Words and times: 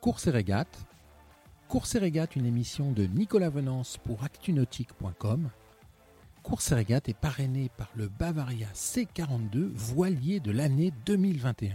Course 0.00 0.28
et 0.28 0.30
régate. 0.30 0.78
Course 1.68 1.94
et 1.94 1.98
régate, 1.98 2.34
une 2.34 2.46
émission 2.46 2.90
de 2.90 3.02
Nicolas 3.02 3.50
Venance 3.50 3.98
pour 3.98 4.24
actunautique.com. 4.24 5.50
Course 6.42 6.72
et 6.72 6.74
régate 6.74 7.10
est 7.10 7.18
parrainée 7.18 7.70
par 7.76 7.90
le 7.94 8.08
Bavaria 8.08 8.68
C42 8.74 9.68
voilier 9.74 10.40
de 10.40 10.52
l'année 10.52 10.90
2021. 11.04 11.74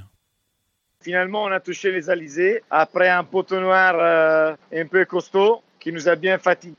Finalement, 1.02 1.44
on 1.44 1.52
a 1.52 1.60
touché 1.60 1.92
les 1.92 2.10
alizés 2.10 2.64
après 2.72 3.10
un 3.10 3.24
poteau 3.24 3.60
noir 3.60 3.94
euh, 4.00 4.56
un 4.74 4.88
peu 4.88 5.06
costaud 5.06 5.62
qui 5.80 5.92
nous 5.92 6.10
a 6.10 6.16
bien 6.16 6.40
fatigués. 6.40 6.76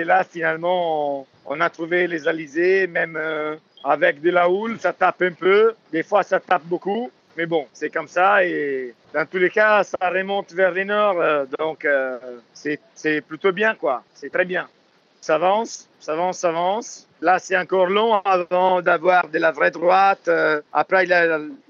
Et 0.00 0.04
là, 0.04 0.22
finalement, 0.22 1.26
on, 1.46 1.60
a 1.62 1.70
trouvé 1.70 2.08
les 2.08 2.28
alizés, 2.28 2.86
même 2.86 3.16
euh, 3.16 3.56
avec 3.84 4.20
de 4.20 4.28
la 4.28 4.50
houle, 4.50 4.78
ça 4.78 4.92
tape 4.92 5.22
un 5.22 5.32
peu. 5.32 5.74
Des 5.92 6.02
fois, 6.02 6.22
ça 6.24 6.40
tape 6.40 6.64
beaucoup. 6.66 7.10
Mais 7.40 7.46
bon, 7.46 7.66
c'est 7.72 7.88
comme 7.88 8.06
ça. 8.06 8.44
Et 8.44 8.92
dans 9.14 9.24
tous 9.24 9.38
les 9.38 9.48
cas, 9.48 9.82
ça 9.82 10.10
remonte 10.10 10.52
vers 10.52 10.72
les 10.72 10.84
nord. 10.84 11.18
Euh, 11.18 11.46
donc, 11.58 11.88
c'est 12.52 13.22
plutôt 13.22 13.50
bien, 13.50 13.74
quoi. 13.74 14.02
C'est 14.12 14.28
très 14.28 14.44
bien. 14.44 14.68
Ça 15.22 15.36
avance, 15.36 15.88
ça 16.00 16.12
avance, 16.12 16.40
ça 16.40 16.50
avance. 16.50 17.08
Là, 17.22 17.38
c'est 17.38 17.56
encore 17.56 17.86
long 17.86 18.16
avant 18.26 18.82
d'avoir 18.82 19.26
de 19.26 19.38
la 19.38 19.52
vraie 19.52 19.70
droite. 19.70 20.28
Euh, 20.28 20.60
après, 20.70 21.04
il, 21.04 21.08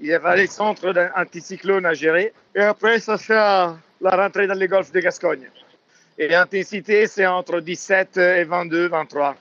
y 0.01 0.13
a 0.13 0.35
les 0.35 0.49
centres 0.49 0.93
d'anticyclone 0.93 1.87
à 1.87 1.95
gérer. 1.95 2.33
Et 2.57 2.63
après, 2.63 2.99
ça 2.99 3.17
fait 3.17 3.35
la 3.35 3.77
rentrée 4.11 4.49
dans 4.49 4.59
les 4.59 4.67
golfs 4.67 4.91
de 4.91 4.99
Gascogne. 4.99 5.49
Et 6.19 6.27
l'intensité, 6.27 7.07
c'est 7.07 7.27
entre 7.27 7.61
17 7.61 8.17
et 8.17 8.43
22, 8.43 8.89
23. 8.89 9.37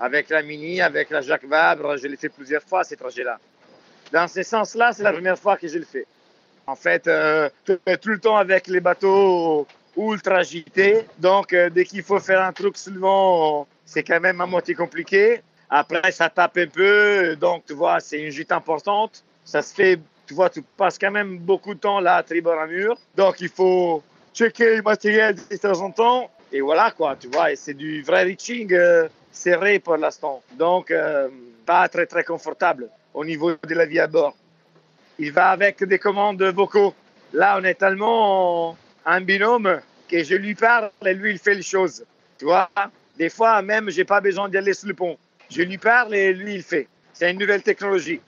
Avec 0.00 0.30
la 0.30 0.42
Mini, 0.42 0.80
avec 0.80 1.10
la 1.10 1.20
Jacques 1.20 1.44
Vabre, 1.44 1.96
je 1.96 2.08
l'ai 2.08 2.16
fait 2.16 2.28
plusieurs 2.28 2.64
fois, 2.64 2.82
ces 2.82 2.96
trajets-là. 2.96 3.38
Dans 4.14 4.28
ce 4.28 4.44
sens-là, 4.44 4.92
c'est 4.92 5.02
la 5.02 5.12
première 5.12 5.36
fois 5.36 5.56
que 5.56 5.66
je 5.66 5.76
le 5.76 5.84
fais. 5.84 6.06
En 6.68 6.76
fait, 6.76 7.08
euh, 7.08 7.48
tout 7.66 8.08
le 8.08 8.20
temps 8.20 8.36
avec 8.36 8.68
les 8.68 8.78
bateaux 8.78 9.66
ultra 9.96 10.36
agités. 10.36 11.04
Donc, 11.18 11.52
euh, 11.52 11.68
dès 11.68 11.84
qu'il 11.84 12.04
faut 12.04 12.20
faire 12.20 12.40
un 12.40 12.52
truc 12.52 12.76
souvent 12.78 13.66
c'est 13.84 14.04
quand 14.04 14.20
même 14.20 14.40
à 14.40 14.46
moitié 14.46 14.76
compliqué. 14.76 15.40
Après, 15.68 16.12
ça 16.12 16.30
tape 16.30 16.56
un 16.58 16.68
peu, 16.68 17.34
donc 17.34 17.64
tu 17.66 17.74
vois, 17.74 17.98
c'est 17.98 18.20
une 18.20 18.30
gîte 18.30 18.52
importante. 18.52 19.24
Ça 19.44 19.62
se 19.62 19.74
fait, 19.74 19.98
tu 20.26 20.34
vois, 20.34 20.48
tu 20.48 20.62
passes 20.62 20.96
quand 20.96 21.10
même 21.10 21.38
beaucoup 21.38 21.74
de 21.74 21.80
temps 21.80 21.98
là 21.98 22.16
à 22.16 22.22
tribord 22.22 22.60
à 22.60 22.68
mur. 22.68 22.96
Donc, 23.16 23.40
il 23.40 23.48
faut 23.48 24.00
checker 24.32 24.76
le 24.76 24.82
matériel 24.82 25.34
de 25.34 25.56
temps 25.56 25.80
en 25.80 25.90
temps. 25.90 26.30
Et 26.52 26.60
voilà, 26.60 26.92
quoi, 26.92 27.16
tu 27.18 27.26
vois, 27.26 27.50
et 27.50 27.56
c'est 27.56 27.74
du 27.74 28.02
vrai 28.02 28.22
reaching 28.22 28.72
euh, 28.72 29.08
serré 29.32 29.80
pour 29.80 29.96
l'instant. 29.96 30.40
Donc, 30.52 30.92
euh, 30.92 31.28
pas 31.66 31.88
très, 31.88 32.06
très 32.06 32.22
confortable 32.22 32.88
au 33.14 33.24
niveau 33.24 33.52
de 33.52 33.74
la 33.74 33.86
vie 33.86 34.00
à 34.00 34.06
bord. 34.06 34.36
Il 35.18 35.32
va 35.32 35.50
avec 35.50 35.82
des 35.82 35.98
commandes 35.98 36.42
vocaux. 36.42 36.94
Là, 37.32 37.56
on 37.58 37.64
est 37.64 37.74
tellement 37.74 38.76
un 39.06 39.20
binôme 39.20 39.80
que 40.08 40.22
je 40.22 40.34
lui 40.34 40.54
parle 40.54 40.90
et 41.04 41.14
lui, 41.14 41.30
il 41.30 41.38
fait 41.38 41.54
les 41.54 41.62
choses. 41.62 42.04
Tu 42.38 42.44
vois 42.44 42.68
des 43.16 43.30
fois, 43.30 43.62
même, 43.62 43.90
j'ai 43.90 44.04
pas 44.04 44.20
besoin 44.20 44.48
d'aller 44.48 44.74
sur 44.74 44.88
le 44.88 44.94
pont. 44.94 45.16
Je 45.50 45.62
lui 45.62 45.78
parle 45.78 46.14
et 46.14 46.32
lui, 46.32 46.56
il 46.56 46.62
fait. 46.62 46.88
C'est 47.12 47.30
une 47.30 47.38
nouvelle 47.38 47.62
technologie. 47.62 48.20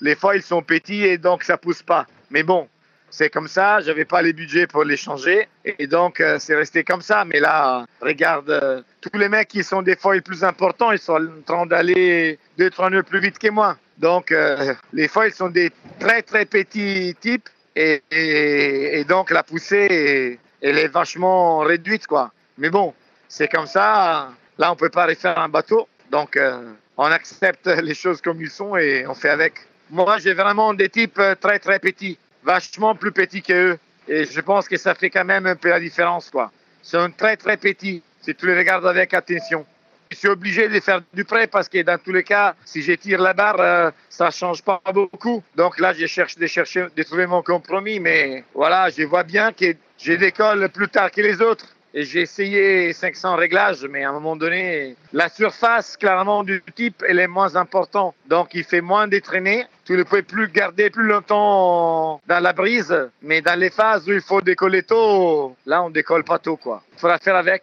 Les 0.00 0.14
foils 0.14 0.42
sont 0.42 0.62
petits 0.62 1.04
et 1.04 1.18
donc 1.18 1.44
ça 1.44 1.58
pousse 1.58 1.82
pas. 1.82 2.06
Mais 2.30 2.42
bon, 2.42 2.66
c'est 3.10 3.28
comme 3.28 3.46
ça. 3.46 3.80
J'avais 3.80 4.06
pas 4.06 4.22
les 4.22 4.32
budgets 4.32 4.66
pour 4.66 4.84
les 4.84 4.96
changer 4.96 5.48
et 5.64 5.86
donc 5.86 6.20
euh, 6.20 6.38
c'est 6.38 6.56
resté 6.56 6.82
comme 6.82 7.02
ça. 7.02 7.24
Mais 7.26 7.40
là, 7.40 7.84
regarde, 8.00 8.50
euh, 8.50 8.82
tous 9.02 9.16
les 9.18 9.28
mecs 9.28 9.48
qui 9.48 9.62
sont 9.62 9.82
des 9.82 9.96
foils 9.96 10.22
plus 10.22 10.42
importants, 10.44 10.92
ils 10.92 10.98
sont 10.98 11.14
en 11.14 11.42
train 11.44 11.66
d'aller 11.66 12.38
deux 12.56 12.70
trois 12.70 12.88
nœuds 12.88 13.02
plus 13.02 13.20
vite 13.20 13.38
que 13.38 13.48
moi. 13.48 13.76
Donc 13.98 14.32
euh, 14.32 14.74
les 14.92 15.08
foils 15.08 15.32
sont 15.32 15.48
des 15.48 15.70
très 15.98 16.22
très 16.22 16.44
petits 16.44 17.14
types 17.20 17.48
et, 17.76 19.04
donc 19.08 19.30
la 19.30 19.42
poussée 19.42 20.38
elle 20.60 20.78
est 20.78 20.88
vachement 20.88 21.58
réduite 21.58 22.06
quoi. 22.06 22.32
Mais 22.58 22.70
bon, 22.70 22.94
c'est 23.28 23.48
comme 23.48 23.66
ça. 23.66 24.30
Là, 24.58 24.72
on 24.72 24.76
peut 24.76 24.90
pas 24.90 25.06
refaire 25.06 25.38
un 25.38 25.48
bateau. 25.48 25.88
Donc, 26.10 26.36
euh, 26.36 26.72
on 26.96 27.04
accepte 27.04 27.66
les 27.82 27.94
choses 27.94 28.20
comme 28.20 28.40
ils 28.40 28.50
sont 28.50 28.76
et 28.76 29.06
on 29.06 29.14
fait 29.14 29.30
avec. 29.30 29.54
Moi, 29.90 30.18
j'ai 30.18 30.34
vraiment 30.34 30.74
des 30.74 30.88
types 30.88 31.18
euh, 31.18 31.34
très, 31.34 31.58
très 31.58 31.78
petits, 31.78 32.18
vachement 32.44 32.94
plus 32.94 33.12
petits 33.12 33.42
qu'eux. 33.42 33.78
Et 34.08 34.24
je 34.24 34.40
pense 34.40 34.68
que 34.68 34.76
ça 34.76 34.94
fait 34.94 35.10
quand 35.10 35.24
même 35.24 35.46
un 35.46 35.56
peu 35.56 35.70
la 35.70 35.80
différence, 35.80 36.28
quoi. 36.30 36.50
Ils 36.84 36.88
sont 36.88 37.10
très, 37.16 37.36
très 37.36 37.56
petits, 37.56 38.02
si 38.20 38.34
tu 38.34 38.46
les 38.46 38.58
regardes 38.58 38.86
avec 38.86 39.14
attention. 39.14 39.64
Je 40.12 40.18
suis 40.18 40.28
obligé 40.28 40.68
de 40.68 40.78
faire 40.78 41.00
du 41.14 41.24
près 41.24 41.46
parce 41.46 41.70
que 41.70 41.80
dans 41.82 41.96
tous 41.96 42.12
les 42.12 42.22
cas, 42.22 42.54
si 42.66 42.82
je 42.82 42.92
tire 42.92 43.20
la 43.20 43.32
barre, 43.32 43.60
euh, 43.60 43.90
ça 44.10 44.30
change 44.30 44.62
pas 44.62 44.80
beaucoup. 44.92 45.42
Donc 45.56 45.80
là, 45.80 45.94
je 45.94 46.06
cherche 46.06 46.36
de 46.36 46.46
chercher, 46.46 46.86
de 46.94 47.02
trouver 47.02 47.26
mon 47.26 47.42
compromis. 47.42 47.98
Mais 47.98 48.44
voilà, 48.54 48.90
je 48.90 49.04
vois 49.04 49.22
bien 49.22 49.52
que 49.52 49.74
je 49.98 50.12
décolle 50.12 50.68
plus 50.68 50.88
tard 50.88 51.10
que 51.10 51.22
les 51.22 51.40
autres. 51.40 51.66
Et 51.94 52.04
j'ai 52.04 52.20
essayé 52.20 52.92
500 52.92 53.36
réglages, 53.36 53.86
mais 53.88 54.04
à 54.04 54.10
un 54.10 54.12
moment 54.12 54.36
donné, 54.36 54.96
la 55.12 55.28
surface, 55.30 55.96
clairement, 55.96 56.42
du 56.42 56.62
type, 56.74 57.02
elle 57.06 57.18
est 57.18 57.26
moins 57.26 57.56
importante. 57.56 58.14
Donc, 58.26 58.50
il 58.54 58.64
fait 58.64 58.80
moins 58.82 59.08
d'étraîner. 59.08 59.66
Tu 59.84 59.96
ne 59.96 60.02
peux 60.02 60.22
plus 60.22 60.48
garder 60.48 60.90
plus 60.90 61.06
longtemps 61.06 62.20
dans 62.26 62.40
la 62.40 62.52
brise. 62.52 62.94
Mais 63.22 63.40
dans 63.40 63.58
les 63.58 63.70
phases 63.70 64.06
où 64.08 64.12
il 64.12 64.22
faut 64.22 64.42
décoller 64.42 64.82
tôt, 64.82 65.56
là, 65.66 65.82
on 65.82 65.90
décolle 65.90 66.24
pas 66.24 66.38
tôt, 66.38 66.56
quoi. 66.56 66.82
Il 66.94 66.98
faudra 66.98 67.18
faire 67.18 67.36
avec. 67.36 67.62